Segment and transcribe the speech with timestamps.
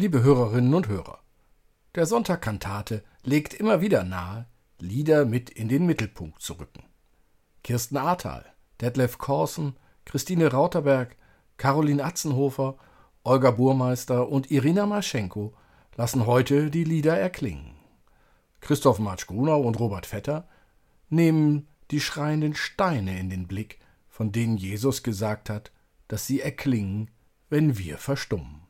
[0.00, 1.18] Liebe Hörerinnen und Hörer,
[1.96, 4.46] der Sonntag Kantate legt immer wieder nahe,
[4.78, 6.84] Lieder mit in den Mittelpunkt zu rücken.
[7.64, 8.46] Kirsten Ahrtal,
[8.80, 11.16] Detlef Korsen, Christine Rauterberg,
[11.56, 12.76] Caroline Atzenhofer,
[13.24, 15.52] Olga Burmeister und Irina Maschenko
[15.96, 17.74] lassen heute die Lieder erklingen.
[18.60, 20.46] Christoph Marsch-Grunau und Robert Vetter
[21.08, 25.72] nehmen die schreienden Steine in den Blick, von denen Jesus gesagt hat,
[26.06, 27.10] dass sie erklingen,
[27.48, 28.67] wenn wir verstummen.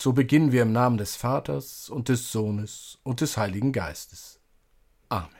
[0.00, 4.40] So beginnen wir im Namen des Vaters und des Sohnes und des Heiligen Geistes.
[5.08, 5.37] Amen.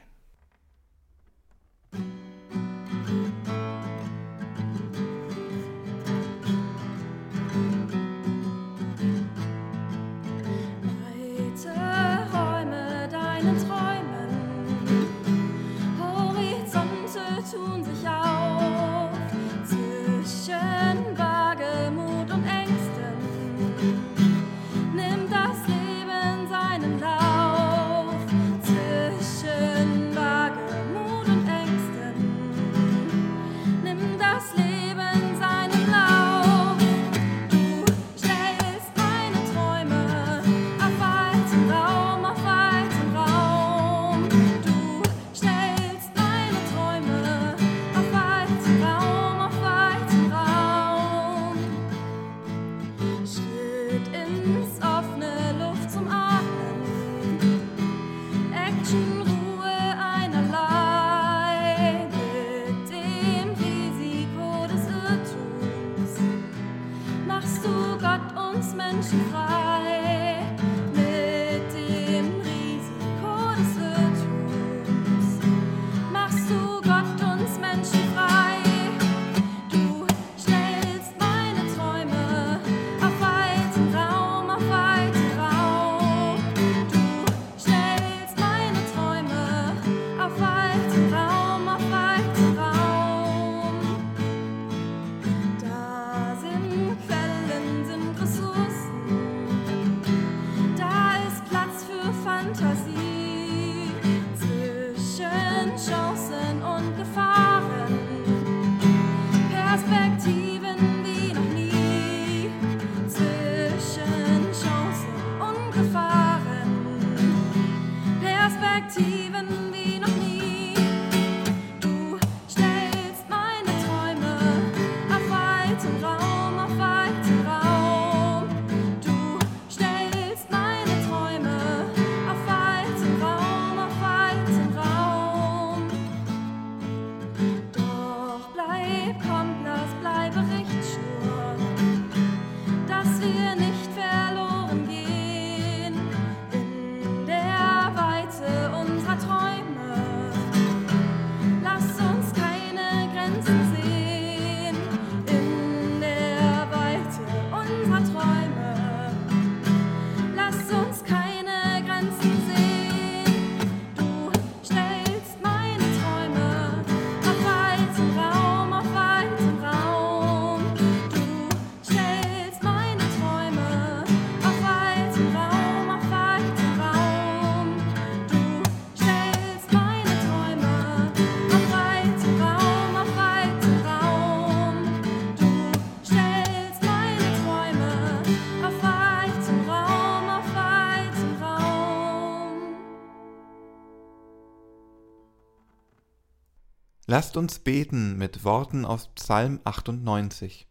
[197.18, 200.68] Lasst uns beten mit Worten aus Psalm 98.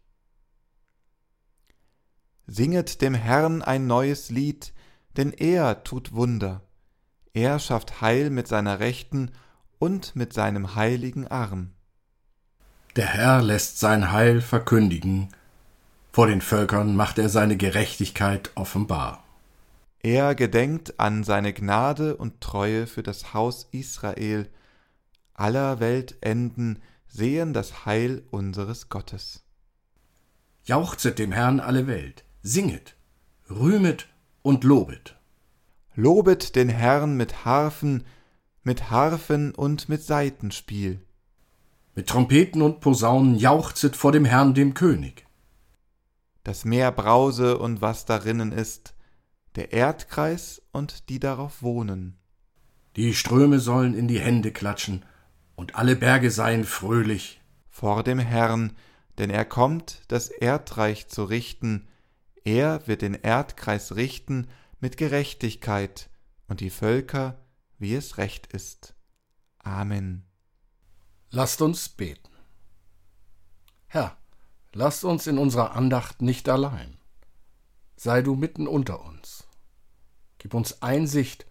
[2.46, 4.72] Singet dem Herrn ein neues Lied,
[5.18, 6.62] denn er tut Wunder.
[7.34, 9.30] Er schafft Heil mit seiner Rechten
[9.78, 11.72] und mit seinem heiligen Arm.
[12.96, 15.28] Der Herr lässt sein Heil verkündigen,
[16.12, 19.22] vor den Völkern macht er seine Gerechtigkeit offenbar.
[20.00, 24.48] Er gedenkt an seine Gnade und Treue für das Haus Israel,
[25.38, 29.44] aller Weltenden sehen das Heil unseres Gottes.
[30.64, 32.96] Jauchzet dem Herrn alle Welt, singet,
[33.48, 34.08] rühmet
[34.42, 35.16] und lobet.
[35.94, 38.04] Lobet den Herrn mit Harfen,
[38.62, 41.00] mit Harfen und mit Saitenspiel.
[41.94, 45.26] Mit Trompeten und Posaunen jauchzet vor dem Herrn dem König.
[46.44, 48.94] Das Meer brause und was darinnen ist,
[49.56, 52.16] der Erdkreis und die darauf wohnen.
[52.96, 55.04] Die Ströme sollen in die Hände klatschen
[55.58, 58.76] und alle Berge seien fröhlich vor dem Herrn,
[59.18, 61.88] denn er kommt, das Erdreich zu richten,
[62.44, 64.46] Er wird den Erdkreis richten
[64.78, 66.10] mit Gerechtigkeit
[66.46, 67.44] und die Völker,
[67.76, 68.94] wie es recht ist.
[69.58, 70.24] Amen.
[71.30, 72.30] Lasst uns beten.
[73.88, 74.16] Herr,
[74.72, 76.98] lasst uns in unserer Andacht nicht allein.
[77.96, 79.48] Sei du mitten unter uns.
[80.38, 81.46] Gib uns Einsicht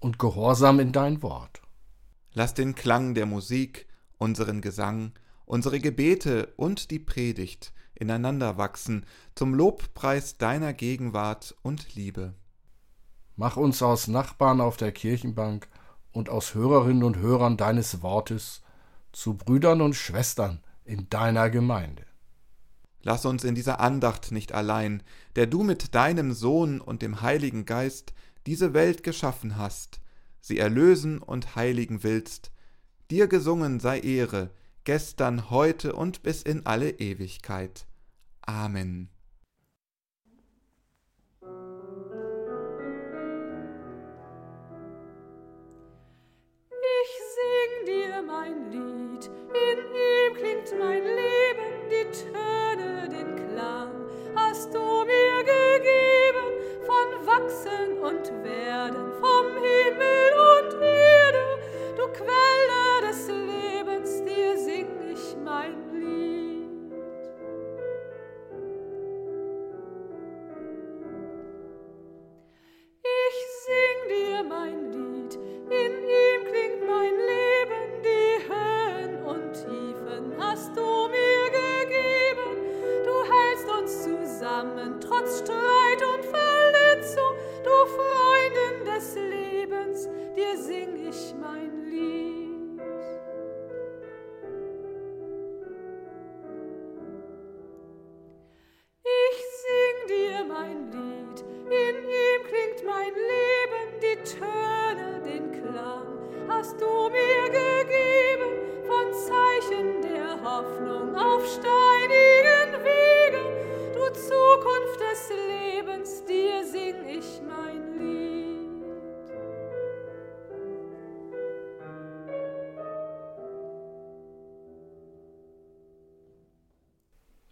[0.00, 1.63] und Gehorsam in dein Wort.
[2.34, 3.86] Lass den Klang der Musik,
[4.18, 5.12] unseren Gesang,
[5.46, 12.34] unsere Gebete und die Predigt ineinander wachsen zum Lobpreis deiner Gegenwart und Liebe.
[13.36, 15.68] Mach uns aus Nachbarn auf der Kirchenbank
[16.12, 18.62] und aus Hörerinnen und Hörern deines Wortes
[19.12, 22.04] zu Brüdern und Schwestern in deiner Gemeinde.
[23.02, 25.02] Lass uns in dieser Andacht nicht allein,
[25.36, 28.14] der du mit deinem Sohn und dem Heiligen Geist
[28.46, 30.00] diese Welt geschaffen hast,
[30.44, 32.52] sie erlösen und heiligen willst.
[33.10, 34.50] Dir gesungen sei Ehre,
[34.84, 37.86] gestern, heute und bis in alle Ewigkeit.
[38.42, 39.08] Amen.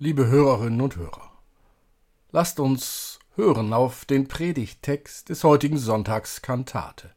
[0.04, 1.30] Liebe Hörerinnen und Hörer,
[2.32, 7.12] lasst uns hören auf den Predigttext des heutigen Sonntags Kantate.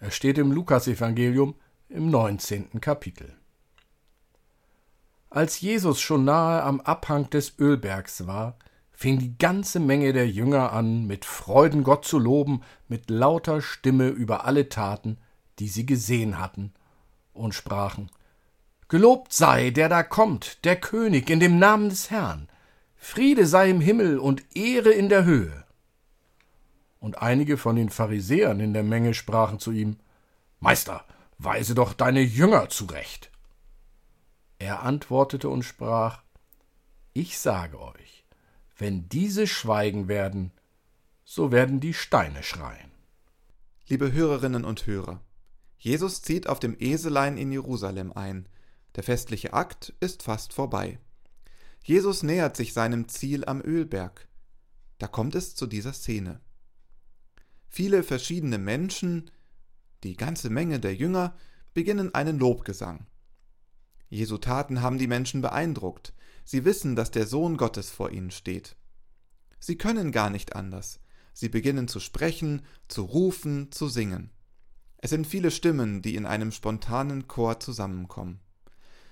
[0.00, 1.54] Er steht im Lukasevangelium
[1.90, 2.80] im 19.
[2.80, 3.34] Kapitel.
[5.28, 8.56] Als Jesus schon nahe am Abhang des Ölbergs war,
[8.90, 14.08] fing die ganze Menge der Jünger an, mit Freuden Gott zu loben, mit lauter Stimme
[14.08, 15.18] über alle Taten,
[15.58, 16.72] die sie gesehen hatten,
[17.34, 18.10] und sprachen
[18.94, 22.48] Gelobt sei, der da kommt, der König in dem Namen des Herrn.
[22.94, 25.64] Friede sei im Himmel und Ehre in der Höhe.
[27.00, 29.96] Und einige von den Pharisäern in der Menge sprachen zu ihm
[30.60, 31.04] Meister,
[31.38, 33.32] weise doch deine Jünger zurecht.
[34.60, 36.22] Er antwortete und sprach
[37.14, 38.24] Ich sage euch,
[38.78, 40.52] wenn diese schweigen werden,
[41.24, 42.92] so werden die Steine schreien.
[43.88, 45.20] Liebe Hörerinnen und Hörer,
[45.78, 48.46] Jesus zieht auf dem Eselein in Jerusalem ein,
[48.96, 50.98] der festliche Akt ist fast vorbei.
[51.82, 54.28] Jesus nähert sich seinem Ziel am Ölberg.
[54.98, 56.40] Da kommt es zu dieser Szene.
[57.68, 59.30] Viele verschiedene Menschen,
[60.02, 61.36] die ganze Menge der Jünger,
[61.74, 63.06] beginnen einen Lobgesang.
[64.08, 66.14] Jesu Taten haben die Menschen beeindruckt.
[66.44, 68.76] Sie wissen, dass der Sohn Gottes vor ihnen steht.
[69.58, 71.00] Sie können gar nicht anders.
[71.32, 74.30] Sie beginnen zu sprechen, zu rufen, zu singen.
[74.98, 78.40] Es sind viele Stimmen, die in einem spontanen Chor zusammenkommen.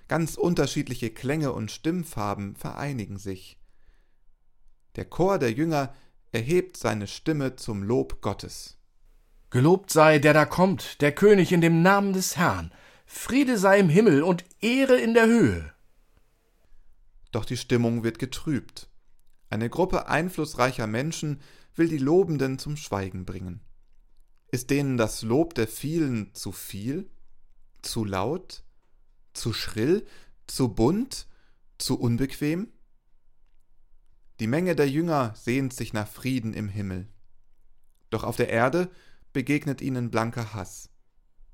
[0.09, 3.59] Ganz unterschiedliche Klänge und Stimmfarben vereinigen sich.
[4.97, 5.95] Der Chor der Jünger
[6.33, 8.79] erhebt seine Stimme zum Lob Gottes.
[9.51, 12.73] Gelobt sei, der da kommt, der König in dem Namen des Herrn.
[13.05, 15.73] Friede sei im Himmel und Ehre in der Höhe.
[17.31, 18.89] Doch die Stimmung wird getrübt.
[19.51, 21.41] Eine Gruppe einflussreicher Menschen
[21.75, 23.61] will die Lobenden zum Schweigen bringen.
[24.51, 27.11] Ist denen das Lob der vielen zu viel?
[27.83, 28.65] Zu laut?
[29.33, 30.07] Zu schrill?
[30.47, 31.27] Zu bunt?
[31.79, 32.73] Zu unbequem?
[34.41, 37.09] Die Menge der Jünger sehnt sich nach Frieden im Himmel.
[38.11, 38.91] Doch auf der Erde
[39.33, 40.91] begegnet ihnen blanker Hass.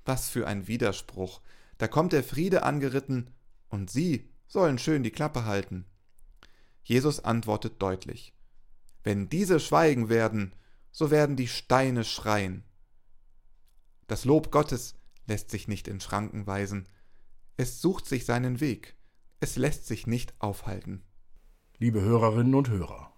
[0.04, 1.40] Was für ein Widerspruch.
[1.76, 3.30] Da kommt der Friede angeritten,
[3.68, 5.84] und sie sollen schön die Klappe halten.
[6.82, 8.34] Jesus antwortet deutlich.
[9.04, 10.54] Wenn diese schweigen werden,
[10.90, 12.64] so werden die Steine schreien.
[14.06, 14.94] Das Lob Gottes
[15.26, 16.88] lässt sich nicht in Schranken weisen,
[17.58, 18.96] es sucht sich seinen Weg.
[19.40, 21.04] Es lässt sich nicht aufhalten.
[21.76, 23.12] Liebe Hörerinnen und Hörer,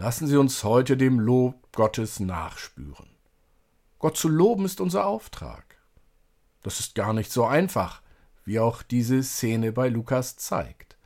[0.00, 3.10] Lassen Sie uns heute dem Lob Gottes nachspüren.
[3.98, 5.76] Gott zu loben ist unser Auftrag.
[6.62, 8.00] Das ist gar nicht so einfach,
[8.44, 10.96] wie auch diese Szene bei Lukas zeigt.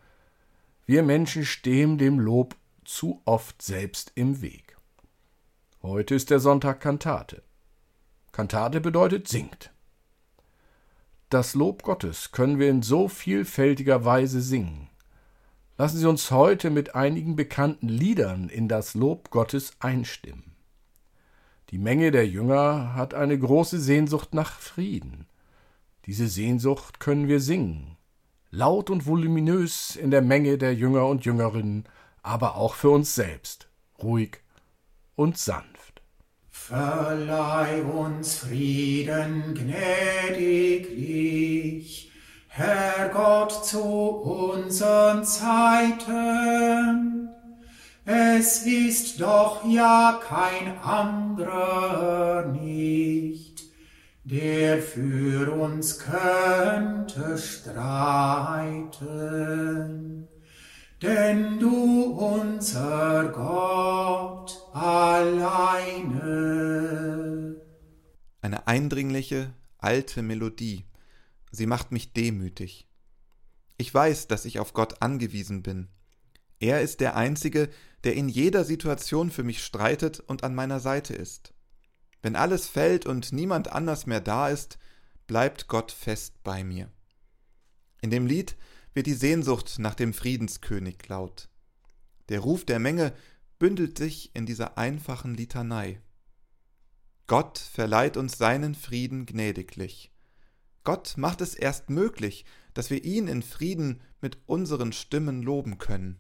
[0.87, 2.54] Wir Menschen stehen dem Lob
[2.85, 4.76] zu oft selbst im Weg.
[5.83, 7.42] Heute ist der Sonntag Kantate.
[8.30, 9.74] Kantate bedeutet singt.
[11.34, 14.88] Das Lob Gottes können wir in so vielfältiger Weise singen.
[15.76, 20.54] Lassen Sie uns heute mit einigen bekannten Liedern in das Lob Gottes einstimmen.
[21.70, 25.26] Die Menge der Jünger hat eine große Sehnsucht nach Frieden.
[26.06, 27.96] Diese Sehnsucht können wir singen,
[28.52, 31.82] laut und voluminös in der Menge der Jünger und Jüngerinnen,
[32.22, 33.66] aber auch für uns selbst,
[34.00, 34.38] ruhig
[35.16, 35.74] und sanft.
[36.66, 39.52] Verleih uns Frieden
[40.33, 42.11] gnädiglich,
[42.49, 47.28] Herr Gott zu unseren Zeiten.
[48.06, 53.64] Es ist doch ja kein anderer nicht,
[54.25, 58.99] der für uns könnte streiten.
[61.02, 66.35] Denn du unser Gott alleine.
[68.40, 70.85] Eine eindringliche, alte Melodie.
[71.52, 72.88] Sie macht mich demütig.
[73.78, 75.88] Ich weiß, dass ich auf Gott angewiesen bin.
[76.59, 77.71] Er ist der Einzige,
[78.02, 81.54] der in jeder Situation für mich streitet und an meiner Seite ist.
[82.23, 84.78] Wenn alles fällt und niemand anders mehr da ist,
[85.26, 86.90] bleibt Gott fest bei mir.
[88.00, 88.57] In dem Lied
[88.93, 91.49] wird die Sehnsucht nach dem Friedenskönig laut.
[92.28, 93.12] Der Ruf der Menge
[93.64, 95.99] bündelt sich in dieser einfachen Litanei.
[97.26, 100.12] Gott verleiht uns seinen Frieden gnädiglich.
[100.83, 102.44] Gott macht es erst möglich,
[102.75, 106.18] dass wir ihn in Frieden mit unseren Stimmen loben können.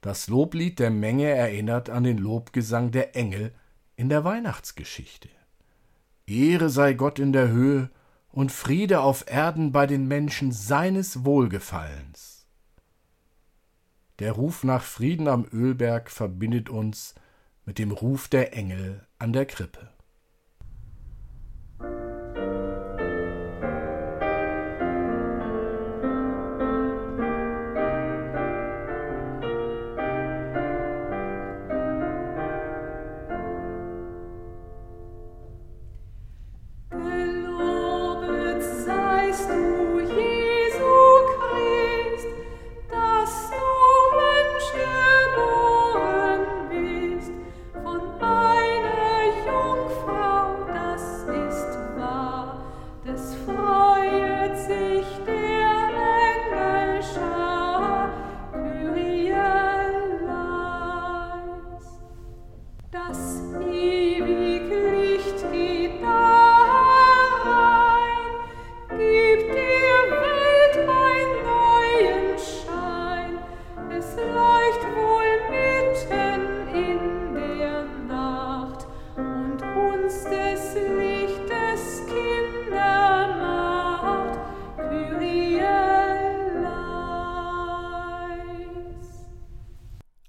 [0.00, 3.54] Das Loblied der Menge erinnert an den Lobgesang der Engel
[3.94, 5.28] in der Weihnachtsgeschichte.
[6.24, 7.90] Ehre sei Gott in der Höhe
[8.28, 12.35] und Friede auf Erden bei den Menschen seines Wohlgefallens.
[14.18, 17.14] Der Ruf nach Frieden am Ölberg verbindet uns
[17.66, 19.90] mit dem Ruf der Engel an der Krippe.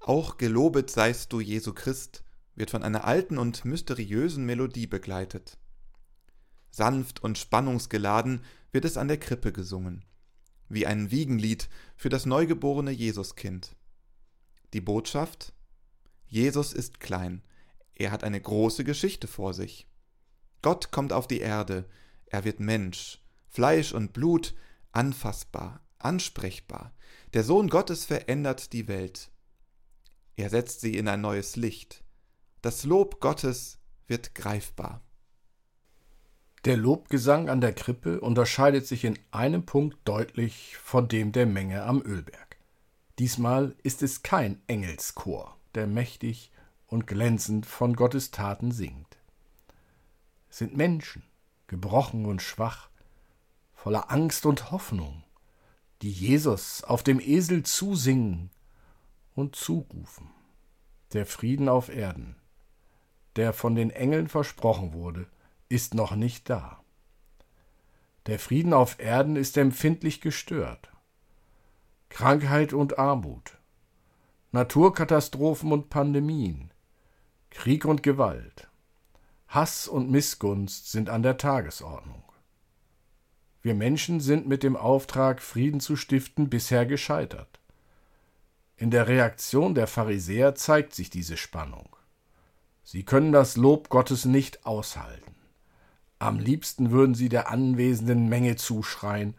[0.08, 2.24] Auch Gelobet seist du, Jesu Christ,
[2.56, 5.58] wird von einer alten und mysteriösen Melodie begleitet.
[6.72, 8.40] Sanft und spannungsgeladen
[8.72, 10.06] wird es an der Krippe gesungen,
[10.70, 13.76] wie ein Wiegenlied für das neugeborene Jesuskind.
[14.72, 15.52] Die Botschaft?
[16.26, 17.42] Jesus ist klein,
[17.94, 19.90] er hat eine große Geschichte vor sich.
[20.62, 21.84] Gott kommt auf die Erde,
[22.28, 24.56] er wird Mensch, Fleisch und Blut,
[24.94, 26.94] anfassbar, ansprechbar.
[27.34, 29.32] Der Sohn Gottes verändert die Welt.
[30.38, 32.04] Er setzt sie in ein neues Licht.
[32.62, 35.02] Das Lob Gottes wird greifbar.
[36.64, 41.84] Der Lobgesang an der Krippe unterscheidet sich in einem Punkt deutlich von dem der Menge
[41.84, 42.58] am Ölberg.
[43.18, 46.52] Diesmal ist es kein Engelschor, der mächtig
[46.86, 49.18] und glänzend von Gottes Taten singt.
[50.50, 51.24] Es sind Menschen,
[51.66, 52.90] gebrochen und schwach,
[53.74, 55.24] voller Angst und Hoffnung,
[56.04, 58.52] die Jesus auf dem Esel zusingen
[59.38, 60.32] und zurufen.
[61.14, 62.36] Der Frieden auf Erden,
[63.36, 65.28] der von den Engeln versprochen wurde,
[65.70, 66.84] ist noch nicht da.
[68.26, 70.92] Der Frieden auf Erden ist empfindlich gestört.
[72.10, 73.58] Krankheit und Armut,
[74.52, 76.72] Naturkatastrophen und Pandemien,
[77.52, 78.70] Krieg und Gewalt,
[79.48, 82.24] Hass und Missgunst sind an der Tagesordnung.
[83.62, 87.57] Wir Menschen sind mit dem Auftrag, Frieden zu stiften, bisher gescheitert.
[88.78, 91.96] In der Reaktion der Pharisäer zeigt sich diese Spannung.
[92.84, 95.36] Sie können das Lob Gottes nicht aushalten.
[96.20, 99.36] Am liebsten würden sie der anwesenden Menge zuschreien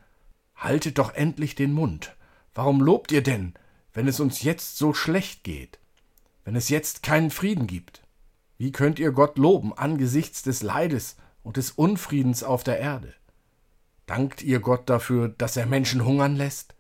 [0.59, 2.16] Haltet doch endlich den Mund.
[2.53, 3.55] Warum lobt ihr denn,
[3.94, 5.79] wenn es uns jetzt so schlecht geht,
[6.44, 8.03] wenn es jetzt keinen Frieden gibt?
[8.57, 13.14] Wie könnt ihr Gott loben angesichts des Leides und des Unfriedens auf der Erde?
[14.07, 16.74] Dankt ihr Gott dafür, dass er Menschen hungern lässt?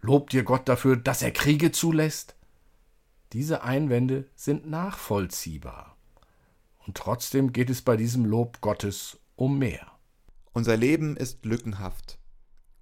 [0.00, 2.36] Lobt ihr Gott dafür, dass er Kriege zulässt?
[3.32, 5.96] Diese Einwände sind nachvollziehbar.
[6.86, 9.92] Und trotzdem geht es bei diesem Lob Gottes um mehr.
[10.52, 12.18] Unser Leben ist lückenhaft.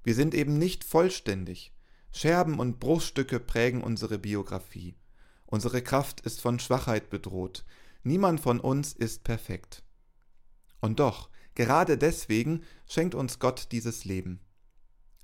[0.05, 1.73] Wir sind eben nicht vollständig.
[2.13, 4.95] Scherben und Bruchstücke prägen unsere Biografie.
[5.47, 7.65] Unsere Kraft ist von Schwachheit bedroht.
[8.05, 9.83] Niemand von uns ist perfekt.
[10.81, 14.41] Und doch, gerade deswegen schenkt uns Gott dieses Leben.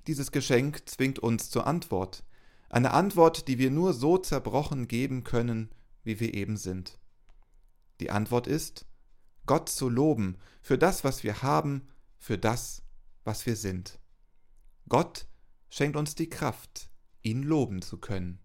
[0.07, 2.25] Dieses Geschenk zwingt uns zur Antwort,
[2.69, 5.71] eine Antwort, die wir nur so zerbrochen geben können,
[6.03, 6.99] wie wir eben sind.
[8.01, 8.87] Die Antwort ist,
[9.47, 11.89] Gott zu loben für das, was wir haben,
[12.19, 12.83] für das,
[13.25, 14.01] was wir sind.
[14.89, 15.27] Gott
[15.69, 16.91] schenkt uns die Kraft,
[17.23, 18.41] ihn loben zu können.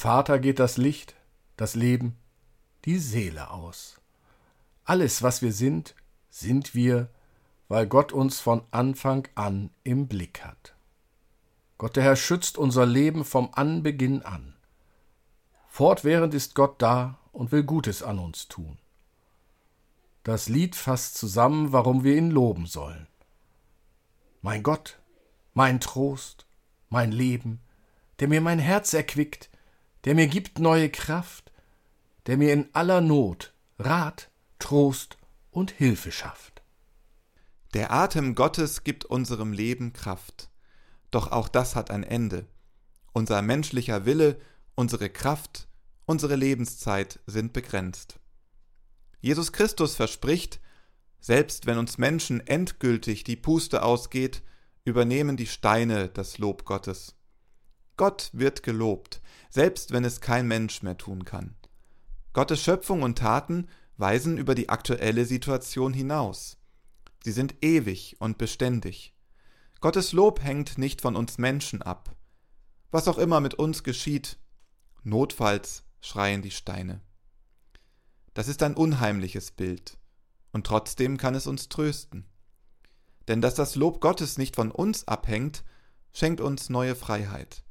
[0.00, 1.14] Vater geht das Licht,
[1.58, 2.16] das Leben,
[2.86, 4.00] die Seele aus.
[4.86, 5.94] Alles, was wir sind,
[6.30, 7.10] sind wir,
[7.68, 10.74] weil Gott uns von Anfang an im Blick hat.
[11.76, 14.56] Gott der Herr schützt unser Leben vom Anbeginn an.
[15.68, 18.78] Fortwährend ist Gott da und will Gutes an uns tun.
[20.22, 23.06] Das Lied fasst zusammen, warum wir ihn loben sollen.
[24.40, 24.98] Mein Gott,
[25.52, 26.46] mein Trost,
[26.88, 27.60] mein Leben,
[28.18, 29.50] der mir mein Herz erquickt,
[30.04, 31.52] der mir gibt neue Kraft,
[32.26, 35.16] der mir in aller Not Rat, Trost
[35.50, 36.62] und Hilfe schafft.
[37.72, 40.50] Der Atem Gottes gibt unserem Leben Kraft.
[41.10, 42.46] Doch auch das hat ein Ende.
[43.12, 44.38] Unser menschlicher Wille,
[44.74, 45.68] unsere Kraft,
[46.04, 48.18] unsere Lebenszeit sind begrenzt.
[49.20, 50.60] Jesus Christus verspricht,
[51.20, 54.42] selbst wenn uns Menschen endgültig die Puste ausgeht,
[54.84, 57.14] übernehmen die Steine das Lob Gottes.
[58.00, 61.54] Gott wird gelobt, selbst wenn es kein Mensch mehr tun kann.
[62.32, 66.56] Gottes Schöpfung und Taten weisen über die aktuelle Situation hinaus.
[67.22, 69.14] Sie sind ewig und beständig.
[69.82, 72.16] Gottes Lob hängt nicht von uns Menschen ab.
[72.90, 74.38] Was auch immer mit uns geschieht,
[75.02, 77.02] notfalls schreien die Steine.
[78.32, 79.98] Das ist ein unheimliches Bild,
[80.52, 82.24] und trotzdem kann es uns trösten.
[83.28, 85.64] Denn dass das Lob Gottes nicht von uns abhängt,
[86.14, 87.62] schenkt uns neue Freiheit.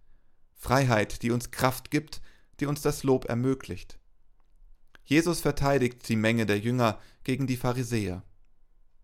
[0.59, 2.21] Freiheit, die uns Kraft gibt,
[2.59, 3.97] die uns das Lob ermöglicht.
[5.05, 8.23] Jesus verteidigt die Menge der Jünger gegen die Pharisäer.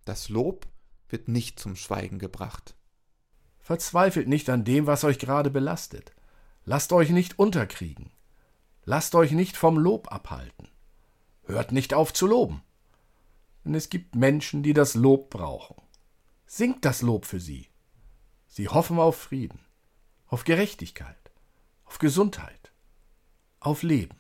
[0.03, 0.67] Das Lob
[1.07, 2.75] wird nicht zum Schweigen gebracht.
[3.59, 6.11] Verzweifelt nicht an dem, was euch gerade belastet.
[6.65, 8.11] Lasst euch nicht unterkriegen.
[8.83, 10.67] Lasst euch nicht vom Lob abhalten.
[11.45, 12.61] Hört nicht auf zu loben.
[13.63, 15.81] Denn es gibt Menschen, die das Lob brauchen.
[16.45, 17.69] Singt das Lob für sie.
[18.45, 19.59] Sie hoffen auf Frieden,
[20.27, 21.24] auf Gerechtigkeit,
[21.85, 22.71] auf Gesundheit,
[23.59, 24.17] auf Leben.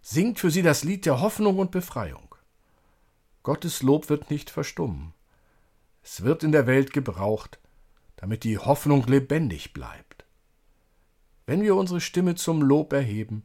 [0.00, 2.34] Singt für sie das Lied der Hoffnung und Befreiung.
[3.42, 5.12] Gottes Lob wird nicht verstummen.
[6.02, 7.58] Es wird in der Welt gebraucht,
[8.16, 10.24] damit die Hoffnung lebendig bleibt.
[11.46, 13.44] Wenn wir unsere Stimme zum Lob erheben,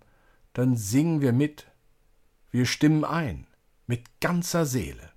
[0.53, 1.67] dann singen wir mit,
[2.51, 3.47] wir stimmen ein
[3.87, 5.11] mit ganzer Seele.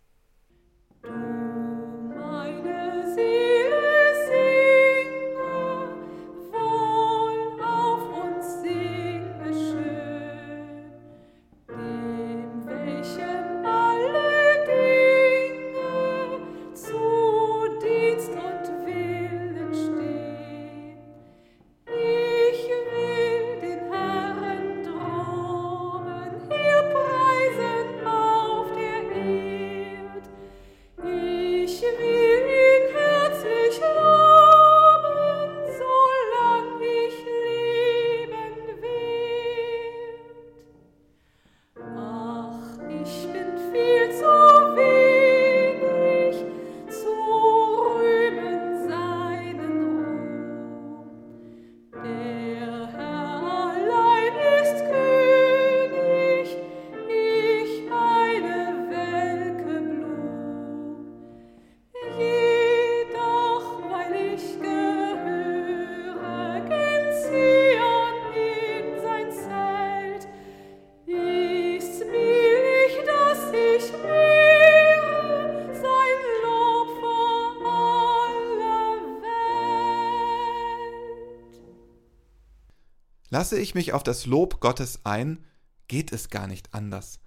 [83.30, 85.44] Lasse ich mich auf das Lob Gottes ein,
[85.86, 87.20] geht es gar nicht anders.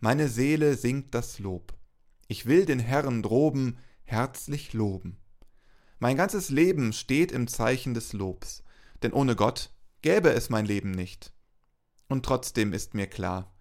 [0.00, 1.74] Meine Seele singt das Lob.
[2.28, 5.18] Ich will den Herrn droben herzlich loben.
[5.98, 8.62] Mein ganzes Leben steht im Zeichen des Lobs,
[9.02, 9.70] denn ohne Gott
[10.02, 11.32] gäbe es mein Leben nicht.
[12.08, 13.52] Und trotzdem ist mir klar,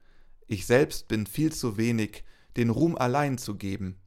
[0.48, 2.24] ich selbst bin viel zu wenig,
[2.56, 4.00] den Ruhm allein zu geben.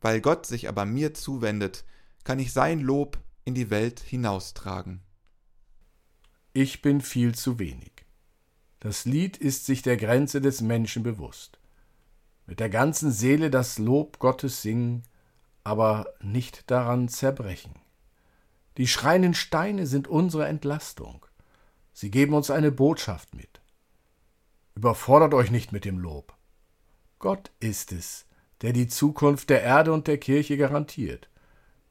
[0.00, 1.84] Weil Gott sich aber mir zuwendet,
[2.24, 5.02] kann ich sein Lob in die Welt hinaustragen.
[6.54, 7.92] Ich bin viel zu wenig.
[8.78, 11.58] Das Lied ist sich der Grenze des Menschen bewusst.
[12.46, 15.02] Mit der ganzen Seele das Lob Gottes singen,
[15.64, 17.74] aber nicht daran zerbrechen.
[18.76, 21.24] Die schreienden Steine sind unsere Entlastung.
[21.94, 23.62] Sie geben uns eine Botschaft mit.
[24.74, 26.34] Überfordert euch nicht mit dem Lob.
[27.18, 28.26] Gott ist es,
[28.60, 31.30] der die Zukunft der Erde und der Kirche garantiert.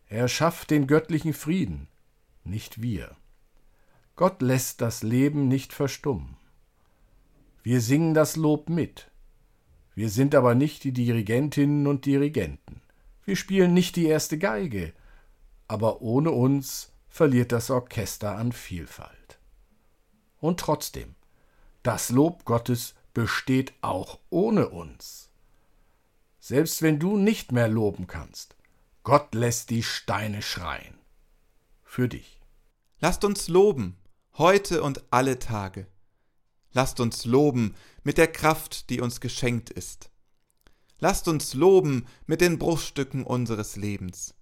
[0.07, 1.87] Er schafft den göttlichen Frieden,
[2.43, 3.15] nicht wir.
[4.15, 6.37] Gott lässt das Leben nicht verstummen.
[7.63, 9.11] Wir singen das Lob mit.
[9.93, 12.81] Wir sind aber nicht die Dirigentinnen und Dirigenten.
[13.23, 14.93] Wir spielen nicht die erste Geige,
[15.67, 19.39] aber ohne uns verliert das Orchester an Vielfalt.
[20.39, 21.15] Und trotzdem,
[21.83, 25.29] das Lob Gottes besteht auch ohne uns.
[26.39, 28.55] Selbst wenn du nicht mehr loben kannst,
[29.03, 30.95] Gott lässt die Steine schreien.
[31.83, 32.39] Für dich.
[32.99, 33.97] Lasst uns loben,
[34.37, 35.87] heute und alle Tage.
[36.73, 40.09] Lasst uns loben mit der Kraft, die uns geschenkt ist.
[40.99, 44.35] Lasst uns loben mit den Bruchstücken unseres Lebens.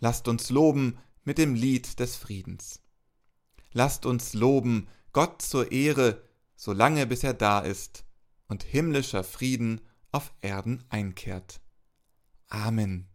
[0.00, 2.80] Lasst uns loben mit dem Lied des Friedens.
[3.72, 6.22] Lasst uns loben Gott zur Ehre,
[6.56, 8.04] solange bis er da ist
[8.48, 9.80] und himmlischer Frieden
[10.12, 11.60] auf Erden einkehrt.
[12.48, 13.08] Amen.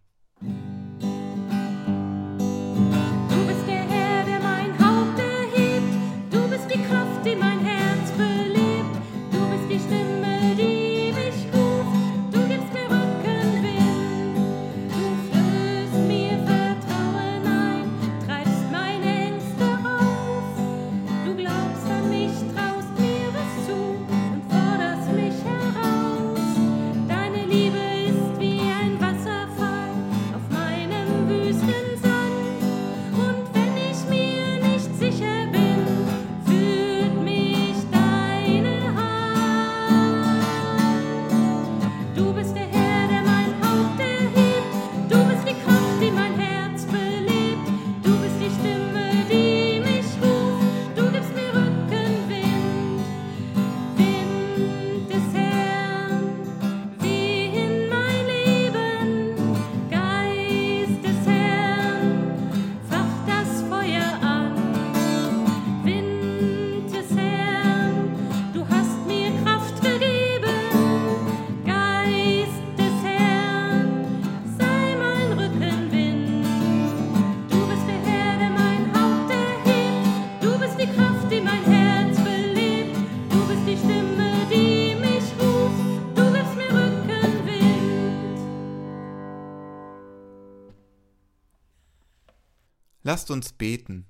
[93.11, 94.07] Lasst uns beten.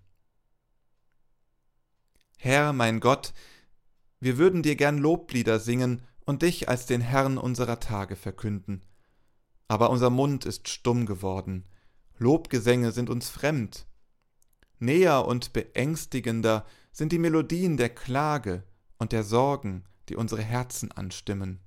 [2.37, 3.33] Herr, mein Gott,
[4.19, 8.85] wir würden dir gern Loblieder singen und dich als den Herrn unserer Tage verkünden.
[9.67, 11.65] Aber unser Mund ist stumm geworden,
[12.19, 13.87] Lobgesänge sind uns fremd.
[14.77, 18.63] Näher und beängstigender sind die Melodien der Klage
[18.99, 21.59] und der Sorgen, die unsere Herzen anstimmen.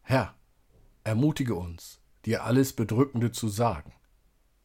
[0.00, 0.34] Herr,
[1.02, 3.92] ermutige uns, dir alles Bedrückende zu sagen.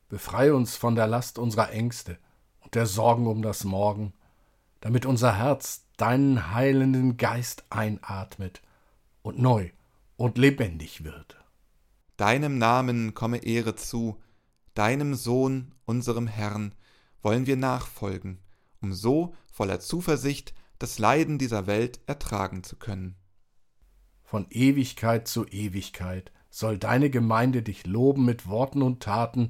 [0.10, 2.18] Befreie uns von der Last unserer Ängste
[2.62, 4.14] und der Sorgen um das Morgen,
[4.82, 8.62] damit unser Herz deinen heilenden Geist einatmet
[9.22, 9.70] und neu
[10.18, 11.38] und lebendig wird.
[12.18, 14.20] Deinem Namen komme Ehre zu,
[14.74, 16.74] deinem Sohn, unserem Herrn,
[17.22, 18.40] wollen wir nachfolgen,
[18.82, 23.16] um so voller Zuversicht das Leiden dieser Welt ertragen zu können.
[24.24, 29.50] Von Ewigkeit zu Ewigkeit soll deine Gemeinde dich loben mit Worten und Taten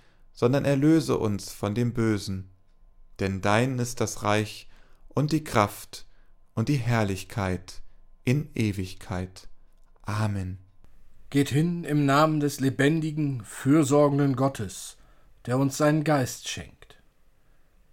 [0.33, 2.49] sondern erlöse uns von dem Bösen.
[3.19, 4.67] Denn dein ist das Reich
[5.09, 6.07] und die Kraft
[6.53, 7.81] und die Herrlichkeit
[8.23, 9.47] in Ewigkeit.
[10.03, 10.57] Amen.
[11.29, 14.97] Geht hin im Namen des lebendigen, fürsorgenden Gottes,
[15.45, 17.01] der uns seinen Geist schenkt.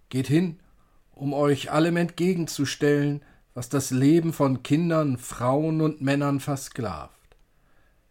[0.09, 0.59] Geht hin,
[1.11, 3.23] um euch allem entgegenzustellen,
[3.53, 7.37] was das Leben von Kindern, Frauen und Männern versklavt.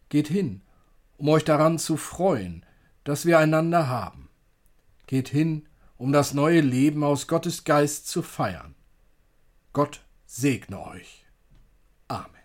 [0.09, 0.61] Geht hin,
[1.17, 2.65] um euch daran zu freuen,
[3.03, 4.29] dass wir einander haben.
[5.07, 8.75] Geht hin, um das neue Leben aus Gottes Geist zu feiern.
[9.73, 11.25] Gott segne euch.
[12.07, 12.38] Amen.